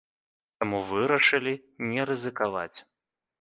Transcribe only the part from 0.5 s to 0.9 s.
Таму